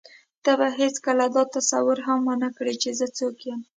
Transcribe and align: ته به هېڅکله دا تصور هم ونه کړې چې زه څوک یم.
ته 0.43 0.51
به 0.59 0.67
هېڅکله 0.79 1.25
دا 1.35 1.43
تصور 1.55 1.97
هم 2.07 2.19
ونه 2.27 2.49
کړې 2.57 2.75
چې 2.81 2.89
زه 2.99 3.07
څوک 3.17 3.35
یم. 3.47 3.61